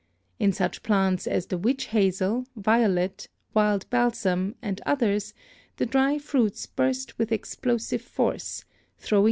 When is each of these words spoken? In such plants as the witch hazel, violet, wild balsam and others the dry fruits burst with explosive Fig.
In 0.39 0.51
such 0.51 0.81
plants 0.81 1.27
as 1.27 1.45
the 1.45 1.59
witch 1.59 1.85
hazel, 1.93 2.47
violet, 2.55 3.27
wild 3.53 3.87
balsam 3.91 4.55
and 4.59 4.81
others 4.83 5.35
the 5.77 5.85
dry 5.85 6.17
fruits 6.17 6.65
burst 6.65 7.19
with 7.19 7.31
explosive 7.31 8.01
Fig. 8.01 8.65